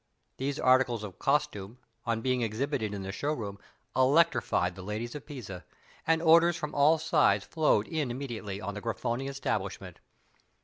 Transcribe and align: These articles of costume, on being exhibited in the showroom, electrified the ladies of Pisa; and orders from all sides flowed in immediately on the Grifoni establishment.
These 0.37 0.59
articles 0.59 1.03
of 1.03 1.19
costume, 1.19 1.77
on 2.07 2.21
being 2.23 2.41
exhibited 2.41 2.91
in 2.91 3.03
the 3.03 3.11
showroom, 3.11 3.59
electrified 3.95 4.73
the 4.73 4.81
ladies 4.81 5.13
of 5.13 5.27
Pisa; 5.27 5.63
and 6.07 6.23
orders 6.23 6.57
from 6.57 6.73
all 6.73 6.97
sides 6.97 7.45
flowed 7.45 7.87
in 7.87 8.09
immediately 8.09 8.59
on 8.59 8.73
the 8.73 8.81
Grifoni 8.81 9.27
establishment. 9.29 9.99